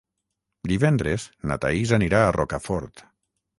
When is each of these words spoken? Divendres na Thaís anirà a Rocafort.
Divendres 0.71 1.27
na 1.51 1.59
Thaís 1.67 1.95
anirà 2.01 2.25
a 2.31 2.35
Rocafort. 2.41 3.07